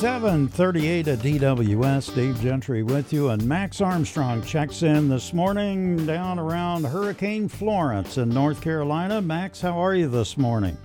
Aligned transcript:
738 0.00 1.08
at 1.08 1.18
DWS. 1.18 2.14
Dave 2.14 2.40
Gentry 2.40 2.82
with 2.82 3.12
you. 3.12 3.28
And 3.28 3.44
Max 3.44 3.82
Armstrong 3.82 4.42
checks 4.42 4.82
in 4.82 5.10
this 5.10 5.34
morning 5.34 6.06
down 6.06 6.38
around 6.38 6.86
Hurricane 6.86 7.48
Florence 7.48 8.16
in 8.16 8.30
North 8.30 8.62
Carolina. 8.62 9.20
Max, 9.20 9.60
how 9.60 9.78
are 9.78 9.94
you 9.94 10.08
this 10.08 10.38
morning? 10.38 10.78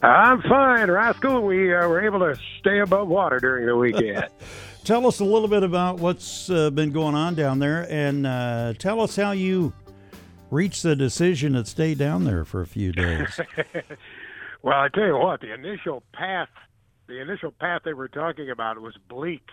I'm 0.00 0.40
fine, 0.40 0.90
Rascal. 0.90 1.42
We 1.42 1.74
uh, 1.74 1.86
were 1.86 2.02
able 2.02 2.20
to 2.20 2.34
stay 2.58 2.80
above 2.80 3.08
water 3.08 3.40
during 3.40 3.66
the 3.66 3.76
weekend. 3.76 4.26
tell 4.84 5.06
us 5.06 5.20
a 5.20 5.24
little 5.26 5.48
bit 5.48 5.62
about 5.62 6.00
what's 6.00 6.48
uh, 6.48 6.70
been 6.70 6.92
going 6.92 7.14
on 7.14 7.34
down 7.34 7.58
there 7.58 7.86
and 7.90 8.26
uh, 8.26 8.72
tell 8.78 9.02
us 9.02 9.16
how 9.16 9.32
you 9.32 9.74
reached 10.50 10.82
the 10.82 10.96
decision 10.96 11.52
to 11.52 11.66
stay 11.66 11.94
down 11.94 12.24
there 12.24 12.46
for 12.46 12.62
a 12.62 12.66
few 12.66 12.90
days. 12.92 13.38
well, 14.62 14.78
I 14.78 14.88
tell 14.94 15.08
you 15.08 15.18
what, 15.18 15.42
the 15.42 15.52
initial 15.52 16.02
path 16.14 16.48
the 17.08 17.20
initial 17.20 17.50
path 17.50 17.82
they 17.84 17.94
were 17.94 18.08
talking 18.08 18.50
about 18.50 18.80
was 18.80 18.94
bleak. 19.08 19.46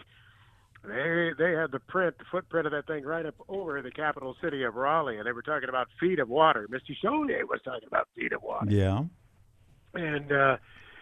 They 0.85 1.31
they 1.37 1.51
had 1.51 1.71
the 1.71 1.79
print, 1.79 2.17
the 2.17 2.25
footprint 2.29 2.67
of 2.67 2.73
that 2.73 2.87
thing 2.87 3.05
right 3.05 3.25
up 3.25 3.35
over 3.47 3.81
the 3.81 3.91
capital 3.91 4.35
city 4.43 4.63
of 4.63 4.75
Raleigh, 4.75 5.17
and 5.17 5.25
they 5.25 5.31
were 5.31 5.41
talking 5.41 5.69
about 5.69 5.87
feet 5.99 6.19
of 6.19 6.27
water. 6.27 6.67
Misty 6.69 6.97
Cholier 7.01 7.45
was 7.45 7.61
talking 7.63 7.87
about 7.87 8.09
feet 8.15 8.33
of 8.33 8.43
water. 8.43 8.69
Yeah. 8.69 9.03
And 9.93 10.31
uh, 10.31 10.57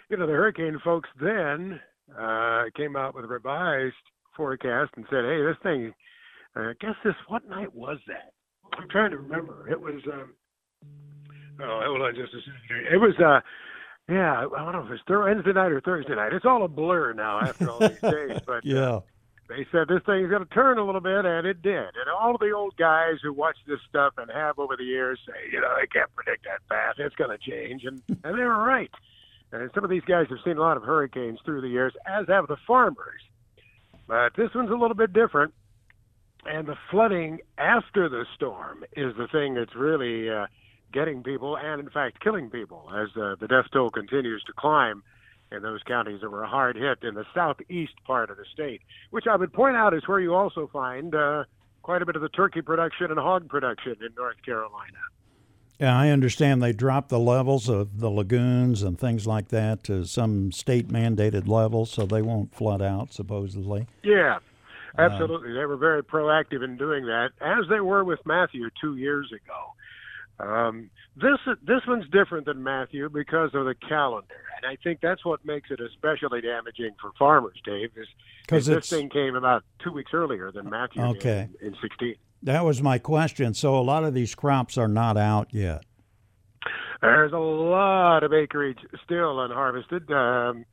you 0.10 0.18
know 0.18 0.27
the 0.27 0.34
hurricane 0.34 0.80
folks 0.84 1.10
then 1.20 1.80
uh, 2.20 2.66
came 2.76 2.96
out 2.96 3.16
with 3.16 3.26
a 3.26 3.27
revised 3.27 3.96
forecast 4.38 4.91
and 4.98 5.05
said, 5.10 5.24
"Hey, 5.26 5.41
this 5.41 5.58
thing. 5.63 5.94
Uh, 6.55 6.70
I 6.70 6.74
guess 6.80 6.96
this. 7.04 7.16
What 7.27 7.48
night 7.49 7.74
was 7.74 7.98
that? 8.08 8.34
I'm 8.77 8.88
trying 8.90 9.12
to 9.12 9.18
remember. 9.18 9.68
It 9.70 9.80
was. 9.80 10.02
Um, 10.13 10.34
oh, 11.62 11.82
hold 11.86 12.02
on 12.02 12.13
just 12.13 12.34
a 12.34 12.40
second. 12.40 12.94
It 12.94 12.98
was. 12.98 13.16
Uh, 13.18 13.40
yeah, 14.12 14.40
I 14.40 14.64
don't 14.64 14.74
know 14.74 14.86
if 14.86 14.92
it's 14.92 15.04
Wednesday 15.08 15.54
night 15.54 15.72
or 15.72 15.80
Thursday 15.80 16.16
night. 16.16 16.34
It's 16.34 16.46
all 16.46 16.64
a 16.64 16.68
blur 16.68 17.14
now 17.14 17.40
after 17.40 17.70
all 17.70 17.80
these 17.80 18.00
days. 18.02 18.40
But 18.46 18.58
uh, 18.58 18.62
yeah. 18.64 18.96
Uh, 18.96 19.02
they 19.48 19.66
said 19.72 19.88
this 19.90 20.02
thing's 20.06 20.30
going 20.30 20.46
to 20.46 20.54
turn 20.54 20.78
a 20.78 20.86
little 20.86 21.02
bit, 21.02 21.26
and 21.26 21.46
it 21.46 21.62
did. 21.62 21.76
And 21.76 22.10
all 22.18 22.34
of 22.34 22.40
the 22.40 22.52
old 22.52 22.76
guys 22.77 23.16
who 23.22 23.34
watch 23.34 23.58
this 23.68 23.80
stuff 23.90 24.13
and 24.18 24.32
have 24.32 24.60
over 24.60 24.77
the 24.77 24.84
years 24.84 25.20
say, 25.27 25.52
you 25.52 25.60
know, 25.60 25.74
they 25.80 25.88
can't 25.88 26.13
predict 26.16 26.46
that 26.46 26.60
path. 26.70 26.96
It's 26.98 27.16
going 27.16 27.38
to 27.38 27.38
change, 27.38 27.84
and 27.85 28.02
and 28.24 28.38
they 28.38 28.44
were 28.44 28.63
right. 28.63 28.91
And 29.52 29.70
some 29.74 29.84
of 29.84 29.90
these 29.90 30.04
guys 30.05 30.28
have 30.30 30.40
seen 30.46 30.57
a 30.57 30.62
lot 30.62 30.78
of 30.78 30.84
hurricanes 30.84 31.40
through 31.44 31.62
the 31.62 31.68
years, 31.68 31.94
as 32.05 32.28
have 32.28 32.48
the 32.48 32.57
farmers. 32.66 33.22
But 34.07 34.35
this 34.35 34.50
one's 34.54 34.72
a 34.72 34.76
little 34.76 34.96
bit 34.96 35.13
different, 35.13 35.54
and 36.46 36.68
the 36.68 36.78
flooding 36.90 37.40
after 37.57 38.07
the 38.07 38.26
storm 38.35 38.84
is 38.96 39.16
the 39.18 39.28
thing 39.28 39.54
that's 39.54 39.76
really 39.76 40.30
uh, 40.30 40.48
getting 40.92 41.24
people 41.24 41.58
and, 41.58 41.80
in 41.80 41.90
fact, 41.90 42.22
killing 42.22 42.50
people 42.50 42.90
as 42.96 43.10
uh, 43.16 43.36
the 43.40 43.48
death 43.48 43.66
toll 43.72 43.90
continues 43.90 44.44
to 44.44 44.54
climb 44.54 45.04
in 45.52 45.62
those 45.62 45.82
counties 45.84 46.22
that 46.22 46.30
were 46.30 46.46
hard 46.46 46.76
hit 46.76 47.00
in 47.04 47.16
the 47.16 47.26
southeast 47.34 47.94
part 48.06 48.30
of 48.30 48.38
the 48.38 48.46
state, 48.54 48.82
which 49.10 49.28
I 49.28 49.36
would 49.36 49.52
point 49.52 49.76
out 49.76 49.94
is 49.94 50.08
where 50.08 50.20
you 50.20 50.34
also 50.34 50.70
find 50.72 51.14
uh, 51.14 51.44
quite 51.82 52.02
a 52.02 52.06
bit 52.06 52.16
of 52.16 52.22
the 52.22 52.30
turkey 52.30 52.62
production 52.62 53.12
and 53.12 53.20
hog 53.20 53.50
production 53.50 53.96
in 54.02 54.10
North 54.16 54.38
Carolina. 54.46 55.00
Yeah, 55.80 55.98
I 55.98 56.10
understand 56.10 56.62
they 56.62 56.74
dropped 56.74 57.10
the 57.10 57.20
levels 57.20 57.68
of 57.68 58.00
the 58.00 58.10
lagoons 58.10 58.84
and 58.84 59.00
things 59.00 59.26
like 59.26 59.48
that 59.48 59.84
to 59.86 60.06
some 60.06 60.52
state 60.52 60.90
mandated 60.90 61.48
levels 61.48 61.90
so 61.90 62.06
they 62.06 62.22
won't 62.22 62.54
flood 62.54 62.84
out, 62.84 63.12
supposedly. 63.12 63.88
Yeah, 64.03 64.38
absolutely. 65.00 65.52
Uh, 65.52 65.56
they 65.56 65.66
were 65.66 65.78
very 65.78 66.03
proactive 66.03 66.64
in 66.64 66.78
doing 66.78 67.08
that, 67.08 67.31
as 67.42 67.68
they 67.68 67.80
were 67.80 68.03
with 68.03 68.19
Matthew 68.28 68.69
two 68.80 68.96
years 68.96 69.31
ago. 69.31 69.74
Um, 70.40 70.90
this 71.16 71.38
this 71.63 71.81
one's 71.88 72.09
different 72.09 72.46
than 72.46 72.63
Matthew 72.63 73.09
because 73.09 73.51
of 73.53 73.66
the 73.66 73.75
calendar, 73.88 74.44
and 74.57 74.72
I 74.72 74.78
think 74.84 75.00
that's 75.01 75.23
what 75.23 75.46
makes 75.46 75.69
it 75.69 75.79
especially 75.79 76.41
damaging 76.41 76.91
for 77.00 77.12
farmers. 77.19 77.57
Dave 77.63 77.91
is 77.96 78.07
because 78.41 78.66
this 78.66 78.90
thing 78.90 79.09
came 79.09 79.35
about 79.35 79.63
two 79.84 79.91
weeks 79.91 80.12
earlier 80.13 80.51
than 80.51 80.69
Matthew 80.69 81.03
okay. 81.03 81.50
in, 81.62 81.68
in 81.68 81.75
16. 81.81 82.16
That 82.44 82.66
was 82.66 82.81
my 82.81 82.97
question. 82.97 83.53
So 83.53 83.78
a 83.78 83.81
lot 83.81 84.03
of 84.03 84.13
these 84.13 84.34
crops 84.34 84.78
are 84.78 84.88
not 84.88 85.16
out 85.16 85.53
yet. 85.53 85.83
There's 87.01 87.33
a 87.33 87.38
lot 87.38 88.23
of 88.23 88.33
acreage 88.33 88.79
still 89.03 89.39
unharvested. 89.39 90.09
Um, 90.11 90.66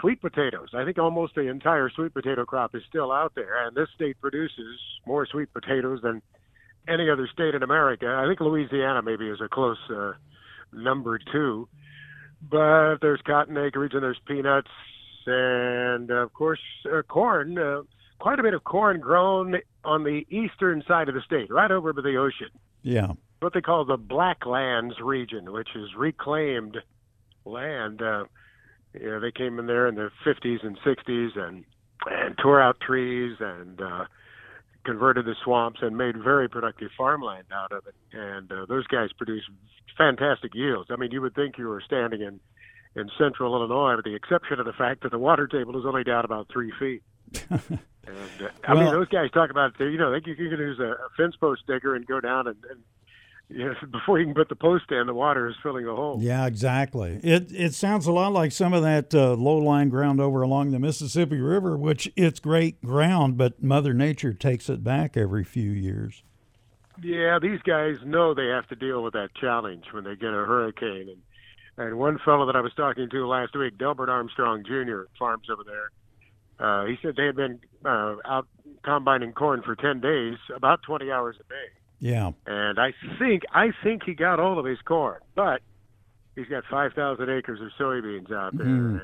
sweet 0.00 0.20
potatoes. 0.20 0.68
I 0.74 0.84
think 0.84 0.98
almost 0.98 1.34
the 1.34 1.48
entire 1.48 1.90
sweet 1.90 2.14
potato 2.14 2.44
crop 2.44 2.74
is 2.74 2.82
still 2.88 3.12
out 3.12 3.32
there, 3.34 3.66
and 3.66 3.76
this 3.76 3.88
state 3.94 4.20
produces 4.20 4.78
more 5.06 5.26
sweet 5.26 5.52
potatoes 5.52 6.00
than 6.02 6.22
any 6.88 7.10
other 7.10 7.28
state 7.32 7.54
in 7.54 7.62
America. 7.62 8.06
I 8.06 8.26
think 8.26 8.40
Louisiana 8.40 9.02
maybe 9.02 9.28
is 9.28 9.40
a 9.40 9.48
close 9.48 9.78
uh, 9.90 10.12
number 10.72 11.18
two, 11.18 11.68
but 12.42 12.96
there's 13.00 13.20
cotton 13.26 13.56
acreage 13.56 13.94
and 13.94 14.02
there's 14.02 14.20
peanuts 14.26 14.70
and 15.26 16.10
of 16.10 16.32
course 16.32 16.60
uh, 16.92 17.02
corn. 17.02 17.58
Uh, 17.58 17.82
quite 18.18 18.38
a 18.38 18.42
bit 18.42 18.54
of 18.54 18.64
corn 18.64 19.00
grown 19.00 19.56
on 19.84 20.04
the 20.04 20.26
eastern 20.30 20.82
side 20.86 21.08
of 21.08 21.14
the 21.14 21.22
state, 21.22 21.50
right 21.50 21.70
over 21.70 21.92
by 21.92 22.02
the 22.02 22.16
ocean. 22.16 22.50
Yeah, 22.82 23.12
what 23.40 23.52
they 23.52 23.60
call 23.60 23.84
the 23.84 23.98
Blacklands 23.98 25.00
region, 25.02 25.52
which 25.52 25.70
is 25.74 25.94
reclaimed 25.96 26.78
land. 27.44 28.02
Uh, 28.02 28.24
you 28.92 29.10
know, 29.10 29.20
they 29.20 29.32
came 29.32 29.58
in 29.58 29.66
there 29.66 29.86
in 29.86 29.96
the 29.96 30.10
50s 30.26 30.64
and 30.64 30.78
60s 30.80 31.38
and 31.38 31.64
and 32.06 32.36
tore 32.36 32.60
out 32.60 32.80
trees 32.80 33.36
and 33.40 33.80
uh, 33.80 34.04
converted 34.84 35.24
the 35.24 35.34
swamps 35.42 35.80
and 35.82 35.96
made 35.96 36.16
very 36.22 36.48
productive 36.48 36.90
farmland 36.96 37.46
out 37.52 37.72
of 37.72 37.86
it. 37.86 37.94
And 38.12 38.50
uh, 38.50 38.66
those 38.66 38.86
guys 38.86 39.10
produce 39.16 39.44
fantastic 39.96 40.54
yields. 40.54 40.90
I 40.90 40.96
mean, 40.96 41.10
you 41.10 41.20
would 41.20 41.34
think 41.34 41.58
you 41.58 41.68
were 41.68 41.82
standing 41.84 42.20
in 42.20 42.40
in 42.96 43.10
central 43.18 43.54
Illinois, 43.56 43.96
with 43.96 44.04
the 44.04 44.14
exception 44.14 44.60
of 44.60 44.66
the 44.66 44.72
fact 44.72 45.02
that 45.02 45.10
the 45.10 45.18
water 45.18 45.48
table 45.48 45.76
is 45.78 45.84
only 45.84 46.04
down 46.04 46.24
about 46.24 46.46
three 46.52 46.72
feet. 46.78 47.02
and 47.50 47.80
uh, 48.40 48.48
I 48.68 48.74
well, 48.74 48.84
mean, 48.84 48.92
those 48.92 49.08
guys 49.08 49.30
talk 49.32 49.50
about 49.50 49.72
you 49.80 49.98
know, 49.98 50.12
they 50.12 50.20
you 50.24 50.36
can 50.36 50.58
use 50.58 50.78
a, 50.78 50.92
a 50.92 51.08
fence 51.16 51.34
post 51.36 51.66
digger 51.66 51.96
and 51.96 52.06
go 52.06 52.20
down 52.20 52.46
and, 52.46 52.56
and 52.70 52.80
Yes, 53.56 53.76
before 53.92 54.18
you 54.18 54.26
can 54.26 54.34
put 54.34 54.48
the 54.48 54.56
post 54.56 54.90
in, 54.90 55.06
the 55.06 55.14
water 55.14 55.48
is 55.48 55.54
filling 55.62 55.86
the 55.86 55.94
hole. 55.94 56.18
Yeah, 56.20 56.44
exactly. 56.44 57.20
It 57.22 57.52
it 57.52 57.72
sounds 57.72 58.04
a 58.06 58.12
lot 58.12 58.32
like 58.32 58.50
some 58.50 58.72
of 58.72 58.82
that 58.82 59.14
uh, 59.14 59.34
low 59.34 59.58
lying 59.58 59.90
ground 59.90 60.20
over 60.20 60.42
along 60.42 60.72
the 60.72 60.80
Mississippi 60.80 61.40
River, 61.40 61.76
which 61.76 62.10
it's 62.16 62.40
great 62.40 62.82
ground, 62.82 63.36
but 63.36 63.62
Mother 63.62 63.94
Nature 63.94 64.32
takes 64.32 64.68
it 64.68 64.82
back 64.82 65.16
every 65.16 65.44
few 65.44 65.70
years. 65.70 66.24
Yeah, 67.00 67.38
these 67.40 67.60
guys 67.62 67.96
know 68.04 68.34
they 68.34 68.48
have 68.48 68.66
to 68.68 68.74
deal 68.74 69.04
with 69.04 69.12
that 69.12 69.30
challenge 69.40 69.84
when 69.92 70.02
they 70.02 70.16
get 70.16 70.30
a 70.30 70.44
hurricane. 70.44 71.08
And 71.08 71.86
and 71.86 71.98
one 71.98 72.18
fellow 72.24 72.46
that 72.46 72.56
I 72.56 72.60
was 72.60 72.74
talking 72.74 73.08
to 73.08 73.26
last 73.28 73.56
week, 73.56 73.78
Delbert 73.78 74.08
Armstrong 74.08 74.64
Jr., 74.66 75.02
farms 75.16 75.46
over 75.48 75.62
there. 75.62 75.90
Uh, 76.58 76.86
he 76.86 76.98
said 77.02 77.14
they 77.16 77.26
had 77.26 77.36
been 77.36 77.60
uh, 77.84 78.16
out 78.24 78.48
combining 78.82 79.32
corn 79.32 79.62
for 79.62 79.76
ten 79.76 80.00
days, 80.00 80.38
about 80.52 80.82
twenty 80.82 81.12
hours 81.12 81.36
a 81.38 81.44
day 81.44 81.83
yeah. 82.04 82.32
And 82.46 82.78
I 82.78 82.92
think 83.18 83.44
I 83.50 83.68
think 83.82 84.02
he 84.04 84.12
got 84.12 84.38
all 84.38 84.58
of 84.58 84.66
his 84.66 84.78
corn, 84.84 85.20
but 85.34 85.62
he's 86.36 86.46
got 86.48 86.64
five 86.70 86.92
thousand 86.92 87.30
acres 87.30 87.62
of 87.62 87.68
soybeans 87.80 88.30
out 88.30 88.54
there. 88.58 88.66
Mm. 88.66 89.00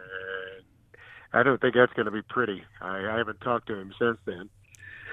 I 1.32 1.42
don't 1.42 1.58
think 1.58 1.76
that's 1.76 1.94
going 1.94 2.04
to 2.04 2.12
be 2.12 2.20
pretty. 2.20 2.62
I, 2.82 3.06
I 3.06 3.16
haven't 3.16 3.40
talked 3.40 3.68
to 3.68 3.74
him 3.74 3.94
since 3.98 4.18
then. 4.26 4.50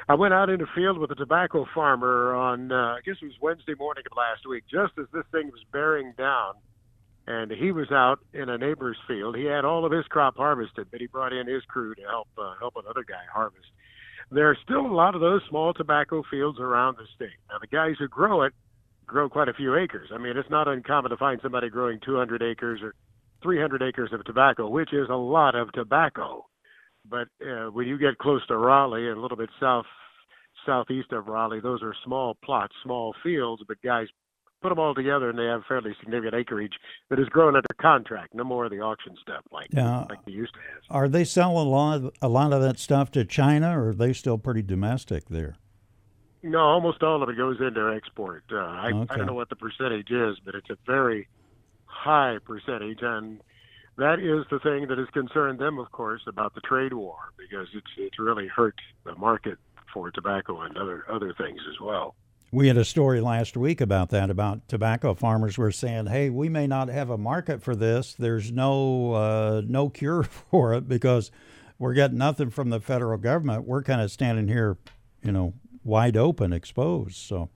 I 0.10 0.16
went 0.16 0.34
out 0.34 0.50
in 0.50 0.60
the 0.60 0.68
field 0.76 0.98
with 0.98 1.12
a 1.12 1.16
tobacco 1.16 1.66
farmer 1.74 2.36
on 2.36 2.74
uh, 2.74 2.76
I 2.76 3.00
guess 3.06 3.16
it 3.22 3.26
was 3.26 3.36
Wednesday 3.40 3.76
morning 3.80 4.04
of 4.12 4.18
last 4.18 4.46
week, 4.46 4.66
just 4.70 4.92
as 5.00 5.06
this 5.14 5.24
thing 5.32 5.48
was 5.48 5.64
bearing 5.72 6.14
down. 6.18 6.56
And 7.26 7.50
he 7.52 7.72
was 7.72 7.90
out 7.90 8.20
in 8.34 8.50
a 8.50 8.58
neighbor's 8.58 8.98
field. 9.08 9.38
He 9.38 9.46
had 9.46 9.64
all 9.64 9.86
of 9.86 9.94
his 9.94 10.06
crop 10.08 10.36
harvested, 10.36 10.88
but 10.92 11.00
he 11.00 11.08
brought 11.08 11.32
in 11.32 11.48
his 11.48 11.64
crew 11.70 11.96
to 11.96 12.02
help 12.02 12.28
uh, 12.38 12.56
help 12.60 12.76
another 12.76 13.06
guy 13.08 13.24
harvest 13.34 13.68
there 14.32 14.50
are 14.50 14.58
still 14.64 14.86
a 14.86 14.94
lot 14.94 15.16
of 15.16 15.22
those 15.22 15.42
small 15.50 15.74
tobacco 15.74 16.24
fields 16.30 16.60
around 16.60 16.98
the 16.98 17.06
state. 17.16 17.38
Now, 17.50 17.60
the 17.60 17.68
guys 17.68 17.96
who 17.98 18.08
grow 18.08 18.44
it 18.44 18.54
grow 19.06 19.30
quite 19.30 19.48
a 19.48 19.54
few 19.54 19.76
acres. 19.76 20.10
I 20.14 20.18
mean, 20.18 20.36
it's 20.36 20.50
not 20.50 20.68
uncommon 20.68 21.12
to 21.12 21.18
find 21.18 21.40
somebody 21.42 21.70
growing 21.70 22.00
200 22.06 22.44
acres 22.44 22.82
or 22.84 22.94
300 23.42 23.82
acres 23.82 24.12
of 24.12 24.24
tobacco, 24.26 24.68
which 24.68 24.94
is 24.94 25.08
a 25.10 25.16
lot 25.16 25.56
of 25.56 25.72
tobacco. 25.72 26.46
But 27.10 27.30
uh, 27.42 27.68
when 27.72 27.88
you 27.88 27.98
get 27.98 28.18
close 28.18 28.46
to 28.48 28.58
Raleigh 28.58 29.08
and 29.08 29.18
a 29.18 29.22
little 29.22 29.38
bit 29.38 29.50
south 29.60 29.86
southeast 30.66 31.14
of 31.14 31.28
Raleigh, 31.28 31.62
those 31.62 31.82
are 31.82 31.96
small 32.04 32.36
plots, 32.44 32.74
small 32.84 33.16
fields, 33.24 33.64
but 33.66 33.82
guys 33.82 34.08
put 34.62 34.70
them 34.70 34.80
all 34.80 34.96
together 34.96 35.30
and 35.30 35.38
they 35.38 35.46
have 35.46 35.64
fairly 35.68 35.96
significant 36.00 36.36
acreage 36.36 36.74
that 37.10 37.20
is 37.20 37.28
grown 37.30 37.56
under 37.56 37.68
contract. 37.80 38.34
No 38.34 38.44
more 38.44 38.66
of 38.66 38.72
the 38.72 38.80
auction 38.80 39.16
stuff 39.22 39.44
like 39.52 39.68
yeah. 39.72 40.06
like 40.10 40.24
they 40.26 40.32
used 40.32 40.54
to 40.54 40.60
have. 40.60 40.82
Are 40.90 41.08
they 41.08 41.24
selling 41.24 41.68
a 41.68 41.70
lot 41.70 41.98
of, 41.98 42.12
a 42.22 42.28
lot 42.28 42.54
of 42.54 42.62
that 42.62 42.80
stuff 42.80 43.12
to 43.12 43.26
China, 43.26 43.80
or 43.80 43.90
are 43.90 43.94
they 43.94 44.14
still 44.14 44.38
pretty 44.38 44.62
domestic 44.62 45.30
there? 45.30 45.56
No, 46.44 46.60
almost 46.60 47.04
all 47.04 47.22
of 47.24 47.30
it 47.30 47.38
goes 47.38 47.58
into 47.60 47.94
export. 47.96 48.44
Uh, 48.52 48.58
I, 48.58 48.92
okay. 48.94 49.14
I 49.14 49.18
don't 49.18 49.28
know 49.28 49.34
what 49.34 49.50
the 49.50 49.56
percentage 49.56 50.12
is, 50.12 50.38
but 50.46 50.56
it's 50.56 50.70
a 50.70 50.78
very 50.86 51.28
high 51.86 52.38
percentage, 52.46 53.00
and 53.02 53.42
that 53.98 54.20
is 54.20 54.46
the 54.52 54.60
thing 54.60 54.88
that 54.88 54.98
has 54.98 55.08
concerned 55.12 55.60
them, 55.60 55.80
of 55.80 55.92
course, 55.92 56.22
about 56.28 56.54
the 56.54 56.62
trade 56.62 56.94
war 56.94 57.18
because 57.38 57.68
it's 57.74 57.88
it's 57.98 58.20
really 58.20 58.48
hurt 58.48 58.76
the 59.04 59.16
market 59.16 59.58
for 59.94 60.12
tobacco 60.12 60.62
and 60.62 60.78
other 60.78 61.06
other 61.10 61.34
things 61.34 61.60
as 61.70 61.80
well. 61.82 62.16
We 62.58 62.70
had 62.70 62.78
a 62.78 62.86
story 62.86 63.22
last 63.22 63.56
week 63.56 63.82
about 63.82 64.10
that, 64.10 64.32
about 64.32 64.68
tobacco 64.68 65.14
farmers 65.14 65.60
were 65.60 65.72
saying, 65.72 66.08
"Hey, 66.08 66.32
we 66.32 66.50
may 66.50 66.66
not 66.66 66.88
have 66.88 67.12
a 67.12 67.18
market 67.18 67.62
for 67.62 67.76
this. 67.76 68.16
There's 68.16 68.52
no 68.52 69.12
uh, 69.14 69.62
no 69.64 69.90
cure 69.90 70.24
for 70.50 70.74
it 70.74 70.90
because 70.90 71.30
we're 71.78 71.94
getting 71.94 72.18
nothing 72.18 72.50
from 72.50 72.72
the 72.72 72.80
federal 72.80 73.20
government. 73.20 73.68
We're 73.68 73.84
kind 73.84 74.02
of 74.02 74.10
standing 74.10 74.48
here, 74.48 74.76
you 75.22 75.32
know, 75.32 75.54
wide 75.84 76.18
open, 76.18 76.52
exposed. 76.52 77.18
So, 77.18 77.52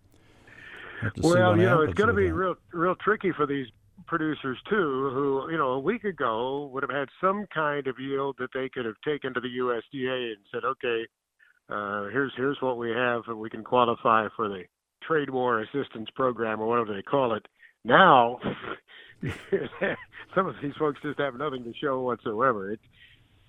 well, 1.17 1.57
you 1.57 1.65
know, 1.65 1.81
it's 1.81 1.95
going 1.95 2.09
to 2.09 2.13
be 2.13 2.27
that. 2.27 2.35
real, 2.35 2.55
real 2.71 2.93
tricky 2.93 3.31
for 3.31 3.47
these 3.47 3.65
producers 4.05 4.59
too, 4.69 5.09
who 5.15 5.47
you 5.49 5.57
know 5.57 5.71
a 5.71 5.79
week 5.79 6.03
ago 6.03 6.69
would 6.71 6.83
have 6.83 6.91
had 6.91 7.09
some 7.19 7.47
kind 7.51 7.87
of 7.87 7.95
yield 7.99 8.35
that 8.37 8.49
they 8.53 8.69
could 8.69 8.85
have 8.85 9.01
taken 9.03 9.33
to 9.33 9.39
the 9.39 9.49
USDA 9.49 10.33
and 10.33 10.45
said, 10.51 10.63
okay, 10.63 11.07
uh, 11.69 12.03
here's 12.11 12.33
here's 12.37 12.61
what 12.61 12.77
we 12.77 12.91
have, 12.91 13.23
and 13.25 13.39
we 13.39 13.49
can 13.49 13.63
qualify 13.63 14.27
for 14.35 14.47
the 14.47 14.63
trade 15.05 15.29
war 15.29 15.61
assistance 15.61 16.09
program 16.15 16.61
or 16.61 16.67
whatever 16.67 16.93
they 16.93 17.01
call 17.01 17.33
it. 17.33 17.47
Now, 17.83 18.39
some 20.35 20.47
of 20.47 20.55
these 20.61 20.73
folks 20.77 20.99
just 21.01 21.19
have 21.19 21.35
nothing 21.35 21.63
to 21.63 21.73
show 21.73 22.01
whatsoever. 22.01 22.71
It's 22.71 22.83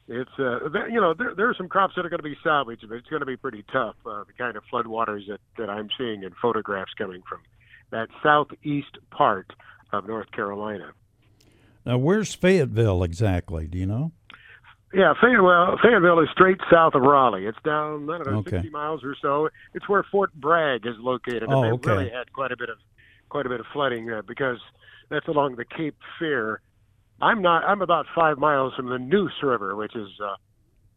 it's 0.09 0.31
uh, 0.39 0.59
you 0.89 1.01
know 1.01 1.15
there 1.15 1.35
there 1.35 1.49
are 1.49 1.55
some 1.55 1.69
crops 1.69 1.95
that 1.97 2.05
are 2.05 2.11
going 2.11 2.19
to 2.19 2.25
be 2.25 2.37
salvaged, 2.43 2.85
but 2.89 2.97
it's 2.97 3.09
going 3.09 3.21
to 3.21 3.27
be 3.27 3.37
pretty 3.37 3.65
tough. 3.73 3.95
Uh, 4.05 4.25
the 4.25 4.33
kind 4.37 4.57
of 4.57 4.65
floodwaters 4.73 5.29
that 5.29 5.41
that 5.59 5.71
I'm 5.71 5.89
seeing 5.97 6.23
in 6.23 6.33
photographs 6.41 6.93
coming 6.99 7.23
from 7.29 7.41
that 7.91 8.09
southeast 8.23 8.99
part 9.11 9.53
of 9.93 10.07
North 10.07 10.31
Carolina. 10.33 10.93
Now, 11.85 11.99
where's 11.99 12.35
Fayetteville 12.35 13.03
exactly? 13.03 13.67
Do 13.67 13.79
you 13.79 13.87
know? 13.87 14.13
Yeah, 14.95 15.15
Fayetteville, 15.21 15.79
Fayetteville 15.83 16.21
is 16.21 16.29
straight 16.33 16.59
south 16.71 16.95
of 16.95 17.03
Raleigh. 17.03 17.47
It's 17.47 17.59
down, 17.65 18.11
I 18.11 18.19
don't 18.19 18.27
know, 18.27 18.39
okay. 18.41 18.57
60 18.57 18.71
miles 18.71 19.03
or 19.03 19.17
so. 19.21 19.49
It's 19.73 19.89
where 19.89 20.05
Fort 20.11 20.35
Bragg 20.35 20.87
is 20.87 20.97
located. 20.99 21.45
And 21.45 21.53
oh, 21.55 21.63
they've 21.63 21.73
okay. 21.73 21.91
really 21.91 22.11
had 22.11 22.33
quite 22.33 22.53
a 22.53 22.57
bit 22.57 22.69
of 22.69 22.77
quite 23.31 23.47
a 23.47 23.49
bit 23.49 23.61
of 23.61 23.67
flooding 23.73 24.11
uh, 24.11 24.21
because 24.29 24.59
that's 25.09 25.27
along 25.29 25.57
the 25.57 25.65
Cape 25.65 25.97
Fear. 26.19 26.61
I'm 27.21 27.41
not. 27.41 27.65
I'm 27.65 27.81
about 27.81 28.07
five 28.15 28.37
miles 28.39 28.75
from 28.75 28.89
the 28.89 28.99
Neuse 28.99 29.33
River, 29.43 29.75
which 29.77 29.97
is, 29.97 30.09
uh, 30.23 30.35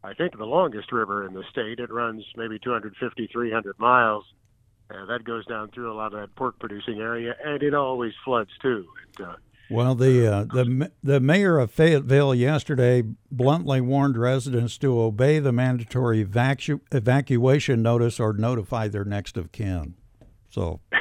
I 0.04 0.14
think, 0.14 0.38
the 0.38 0.46
longest 0.46 0.92
river 0.92 1.26
in 1.26 1.34
the 1.34 1.44
state. 1.50 1.80
It 1.80 1.92
runs 1.92 2.26
maybe 2.36 2.60
250, 2.60 3.30
300 3.32 3.80
miles. 3.80 4.26
Uh, 4.90 5.06
that 5.06 5.24
goes 5.24 5.46
down 5.46 5.70
through 5.72 5.92
a 5.92 5.96
lot 5.96 6.14
of 6.14 6.20
that 6.20 6.36
pork 6.36 6.60
producing 6.60 7.00
area, 7.00 7.36
and 7.44 7.64
it 7.64 7.74
always 7.74 8.14
floods 8.24 8.52
too. 8.62 8.86
It, 9.18 9.24
uh, 9.24 9.36
well, 9.70 9.96
the 9.96 10.32
uh, 10.32 10.44
the 10.44 10.92
the 11.02 11.20
mayor 11.20 11.60
of 11.60 11.72
Fayetteville 11.72 12.36
yesterday 12.36 13.04
bluntly 13.32 13.82
warned 13.82 14.18
residents 14.18 14.78
to 14.80 15.00
obey 15.00 15.40
the 15.40 15.52
mandatory 15.52 16.24
evacu- 16.24 16.82
evacuation 16.92 17.82
notice 17.82 18.20
or 18.20 18.34
notify 18.34 18.88
their 18.88 19.06
next 19.06 19.38
of 19.38 19.52
kin. 19.52 19.96
So. 20.50 20.82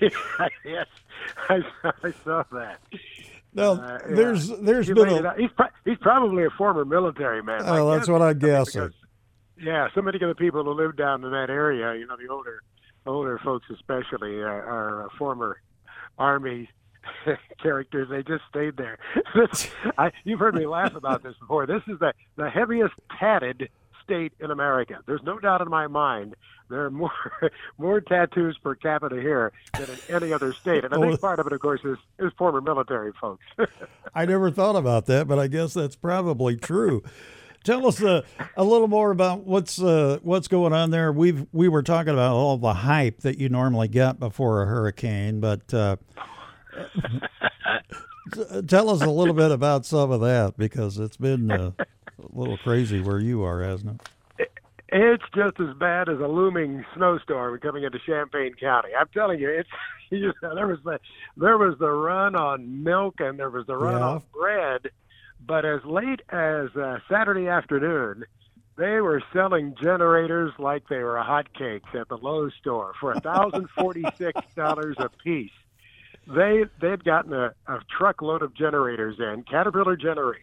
yes, 0.00 0.12
I, 1.48 1.62
I, 1.84 2.12
saw 2.22 2.44
that. 2.52 2.80
No, 3.54 3.72
uh, 3.72 3.98
there's 4.08 4.50
yeah. 4.50 4.56
there's 4.60 4.88
been 4.88 5.24
a, 5.24 5.34
he's 5.38 5.50
pro- 5.56 5.68
he's 5.84 5.98
probably 5.98 6.44
a 6.44 6.50
former 6.50 6.84
military 6.84 7.42
man. 7.42 7.62
Oh, 7.64 7.90
that's 7.90 8.08
what 8.08 8.20
I 8.20 8.34
guess. 8.34 8.74
Because, 8.74 8.92
yeah, 9.58 9.88
so 9.94 10.02
many 10.02 10.20
of 10.20 10.28
the 10.28 10.34
people 10.34 10.64
who 10.64 10.72
live 10.72 10.96
down 10.96 11.24
in 11.24 11.30
that 11.30 11.48
area, 11.48 11.98
you 11.98 12.06
know, 12.06 12.16
the 12.16 12.28
older 12.28 12.60
older 13.06 13.40
folks 13.42 13.66
especially, 13.70 14.40
are, 14.40 14.62
are 14.62 15.08
former 15.18 15.60
army 16.18 16.68
characters. 17.62 18.08
They 18.08 18.22
just 18.22 18.44
stayed 18.48 18.76
there. 18.76 18.98
I, 19.98 20.12
you've 20.24 20.40
heard 20.40 20.54
me 20.54 20.66
laugh 20.66 20.94
about 20.94 21.22
this 21.22 21.34
before. 21.38 21.66
This 21.66 21.82
is 21.88 21.98
the 21.98 22.12
the 22.36 22.50
heaviest 22.50 22.94
tatted 23.18 23.68
state 24.02 24.32
in 24.40 24.50
America. 24.50 25.00
There's 25.06 25.22
no 25.22 25.38
doubt 25.38 25.60
in 25.60 25.68
my 25.68 25.86
mind 25.86 26.36
there 26.68 26.84
are 26.84 26.90
more 26.90 27.10
more 27.78 28.00
tattoos 28.00 28.58
per 28.58 28.74
capita 28.74 29.16
here 29.16 29.52
than 29.78 29.88
in 29.90 30.14
any 30.14 30.32
other 30.32 30.52
state, 30.52 30.84
and 30.84 30.92
a 30.92 30.98
big 30.98 31.20
part 31.20 31.38
of 31.38 31.46
it, 31.46 31.52
of 31.52 31.60
course, 31.60 31.80
is 31.84 31.98
is 32.18 32.32
former 32.36 32.60
military 32.60 33.12
folks. 33.20 33.44
I 34.14 34.24
never 34.24 34.50
thought 34.50 34.76
about 34.76 35.06
that, 35.06 35.28
but 35.28 35.38
I 35.38 35.46
guess 35.46 35.74
that's 35.74 35.96
probably 35.96 36.56
true. 36.56 37.02
Tell 37.64 37.86
us 37.86 38.02
uh, 38.02 38.22
a 38.56 38.64
little 38.64 38.88
more 38.88 39.10
about 39.10 39.44
what's 39.44 39.80
uh, 39.80 40.18
what's 40.22 40.48
going 40.48 40.72
on 40.72 40.90
there. 40.90 41.12
We've 41.12 41.46
we 41.52 41.68
were 41.68 41.82
talking 41.82 42.12
about 42.12 42.34
all 42.34 42.56
the 42.58 42.74
hype 42.74 43.20
that 43.20 43.38
you 43.38 43.48
normally 43.48 43.88
get 43.88 44.18
before 44.18 44.62
a 44.62 44.66
hurricane, 44.66 45.40
but 45.40 45.72
uh, 45.74 45.96
tell 48.66 48.90
us 48.90 49.02
a 49.02 49.10
little 49.10 49.34
bit 49.34 49.50
about 49.50 49.86
some 49.86 50.10
of 50.10 50.20
that 50.20 50.56
because 50.56 50.98
it's 50.98 51.16
been 51.16 51.50
uh, 51.50 51.72
a 51.78 51.86
little 52.32 52.58
crazy 52.58 53.00
where 53.00 53.18
you 53.18 53.42
are, 53.42 53.62
hasn't 53.62 54.00
it? 54.00 54.08
It's 54.88 55.24
just 55.34 55.58
as 55.58 55.74
bad 55.76 56.08
as 56.08 56.20
a 56.20 56.28
looming 56.28 56.84
snowstorm 56.94 57.58
coming 57.58 57.82
into 57.82 57.98
Champaign 58.06 58.54
County. 58.54 58.90
I'm 58.98 59.08
telling 59.12 59.40
you, 59.40 59.50
it's 59.50 59.68
you 60.10 60.32
know, 60.42 60.54
there 60.54 60.68
was 60.68 60.78
the 60.84 61.00
there 61.36 61.58
was 61.58 61.76
the 61.78 61.90
run 61.90 62.36
on 62.36 62.84
milk 62.84 63.16
and 63.18 63.38
there 63.38 63.50
was 63.50 63.66
the 63.66 63.76
run 63.76 63.94
yeah. 63.94 64.06
on 64.06 64.22
bread 64.32 64.90
but 65.46 65.64
as 65.64 65.84
late 65.84 66.20
as 66.30 66.74
uh, 66.76 66.98
Saturday 67.08 67.48
afternoon, 67.48 68.24
they 68.76 69.00
were 69.00 69.22
selling 69.32 69.74
generators 69.80 70.52
like 70.58 70.88
they 70.88 70.98
were 70.98 71.16
hotcakes 71.16 71.94
at 71.98 72.08
the 72.08 72.16
Lowe's 72.16 72.52
store 72.60 72.92
for 73.00 73.14
thousand 73.20 73.68
forty-six 73.70 74.40
dollars 74.56 74.96
a 74.98 75.08
piece. 75.08 75.50
They 76.26 76.64
they'd 76.80 77.04
gotten 77.04 77.32
a, 77.32 77.54
a 77.66 77.80
truckload 77.96 78.42
of 78.42 78.54
generators 78.54 79.16
in 79.18 79.44
Caterpillar 79.44 79.96
generators. 79.96 80.42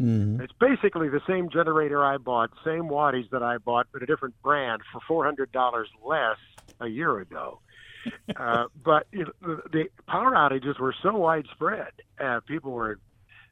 Mm-hmm. 0.00 0.42
It's 0.42 0.52
basically 0.60 1.08
the 1.08 1.22
same 1.26 1.48
generator 1.50 2.04
I 2.04 2.18
bought, 2.18 2.50
same 2.64 2.84
wattage 2.84 3.30
that 3.30 3.42
I 3.42 3.58
bought, 3.58 3.86
but 3.92 4.02
a 4.02 4.06
different 4.06 4.40
brand 4.42 4.82
for 4.92 5.00
four 5.06 5.24
hundred 5.24 5.52
dollars 5.52 5.88
less 6.04 6.38
a 6.80 6.86
year 6.86 7.18
ago. 7.18 7.60
uh, 8.36 8.66
but 8.84 9.06
you 9.12 9.24
know, 9.24 9.32
the, 9.42 9.62
the 9.72 9.84
power 10.06 10.32
outages 10.32 10.78
were 10.78 10.94
so 11.02 11.16
widespread, 11.16 11.92
uh, 12.20 12.40
people 12.46 12.72
were 12.72 12.98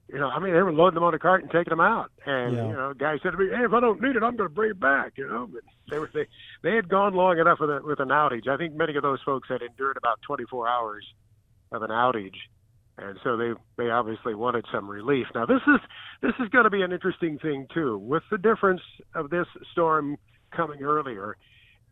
you 0.09 0.19
know, 0.19 0.29
I 0.29 0.39
mean, 0.39 0.53
they 0.53 0.63
were 0.63 0.73
loading 0.73 0.95
them 0.95 1.05
on 1.05 1.15
a 1.15 1.19
cart 1.19 1.43
and 1.43 1.51
taking 1.51 1.71
them 1.71 1.81
out. 1.81 2.11
And 2.27 2.57
yeah. 2.57 2.67
you 2.69 2.73
know, 2.73 2.93
guy 2.97 3.17
said 3.23 3.31
to 3.31 3.39
me, 3.39 3.47
"Hey, 3.51 3.65
if 3.65 3.73
I 3.73 3.81
don't 3.81 4.01
need 4.03 4.17
it, 4.17 4.23
I'm 4.23 4.37
going 4.37 4.49
to 4.49 4.55
bring 4.55 4.71
it 4.71 4.81
back." 4.81 5.15
You 5.17 5.27
know, 5.27 5.49
but 5.51 5.63
they 5.91 5.99
were 5.99 6.11
they 6.13 6.27
they 6.63 6.77
had 6.77 6.89
gone 6.89 7.15
long 7.15 7.39
enough 7.39 7.59
with 7.61 7.71
a, 7.71 7.81
with 7.83 8.01
an 8.01 8.09
outage. 8.09 8.47
I 8.49 8.57
think 8.57 8.75
many 8.75 8.97
of 8.97 9.03
those 9.03 9.21
folks 9.25 9.49
had 9.49 9.63
endured 9.63 9.97
about 9.97 10.21
24 10.27 10.69
hours 10.69 11.07
of 11.73 11.83
an 11.83 11.91
outage, 11.91 12.37
and 12.99 13.19
so 13.25 13.37
they 13.37 13.53
they 13.79 13.91
obviously 13.91 14.35
wanted 14.35 14.67
some 14.73 14.89
relief. 14.89 15.27
Now, 15.35 15.47
this 15.47 15.63
is 15.67 15.81
this 16.21 16.35
is 16.39 16.49
going 16.51 16.65
to 16.65 16.71
be 16.71 16.83
an 16.83 16.93
interesting 16.93 17.39
thing 17.39 17.67
too, 17.73 17.97
with 17.97 18.23
the 18.31 18.39
difference 18.39 18.83
of 19.15 19.31
this 19.31 19.47
storm 19.73 20.17
coming 20.55 20.83
earlier 20.83 21.37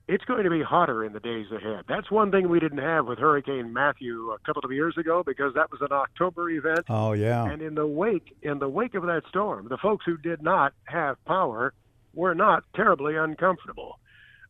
it's 0.08 0.24
going 0.24 0.44
to 0.44 0.50
be 0.50 0.62
hotter 0.62 1.04
in 1.04 1.12
the 1.12 1.20
days 1.20 1.46
ahead. 1.54 1.84
That's 1.88 2.10
one 2.10 2.30
thing 2.30 2.48
we 2.48 2.60
didn't 2.60 2.78
have 2.78 3.06
with 3.06 3.18
Hurricane 3.18 3.72
Matthew 3.72 4.30
a 4.32 4.38
couple 4.44 4.62
of 4.64 4.72
years 4.72 4.96
ago 4.98 5.22
because 5.24 5.54
that 5.54 5.70
was 5.70 5.80
an 5.80 5.92
October 5.92 6.50
event. 6.50 6.86
Oh 6.88 7.12
yeah. 7.12 7.44
And 7.44 7.62
in 7.62 7.74
the 7.74 7.86
wake 7.86 8.36
in 8.42 8.58
the 8.58 8.68
wake 8.68 8.94
of 8.94 9.04
that 9.04 9.22
storm, 9.28 9.68
the 9.68 9.78
folks 9.78 10.04
who 10.04 10.16
did 10.16 10.42
not 10.42 10.72
have 10.84 11.22
power 11.24 11.72
were 12.14 12.34
not 12.34 12.64
terribly 12.74 13.16
uncomfortable. 13.16 13.98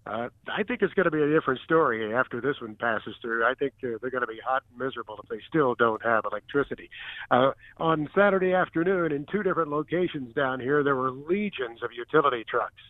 Uh, 0.04 0.28
I 0.48 0.64
think 0.64 0.82
it's 0.82 0.94
going 0.94 1.04
to 1.04 1.12
be 1.12 1.22
a 1.22 1.30
different 1.30 1.60
story 1.60 2.12
after 2.12 2.40
this 2.40 2.60
one 2.60 2.74
passes 2.74 3.14
through. 3.22 3.44
I 3.44 3.54
think 3.54 3.74
uh, 3.84 3.98
they're 4.00 4.10
going 4.10 4.22
to 4.22 4.26
be 4.26 4.40
hot 4.44 4.64
and 4.68 4.84
miserable 4.84 5.20
if 5.22 5.28
they 5.28 5.38
still 5.48 5.76
don't 5.76 6.02
have 6.04 6.24
electricity. 6.24 6.90
Uh, 7.30 7.52
on 7.76 8.08
Saturday 8.12 8.52
afternoon, 8.52 9.12
in 9.12 9.26
two 9.30 9.44
different 9.44 9.70
locations 9.70 10.34
down 10.34 10.58
here, 10.58 10.82
there 10.82 10.96
were 10.96 11.12
legions 11.12 11.84
of 11.84 11.90
utility 11.96 12.44
trucks. 12.48 12.82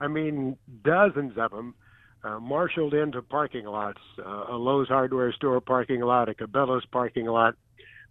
I 0.00 0.08
mean, 0.08 0.56
dozens 0.82 1.36
of 1.36 1.50
them 1.50 1.74
uh, 2.24 2.40
marshaled 2.40 2.94
into 2.94 3.22
parking 3.22 3.66
lots, 3.66 4.00
uh, 4.18 4.46
a 4.48 4.56
Lowe's 4.56 4.88
hardware 4.88 5.32
store 5.32 5.60
parking 5.60 6.00
lot, 6.00 6.28
a 6.28 6.34
Cabela's 6.34 6.86
parking 6.90 7.26
lot, 7.26 7.54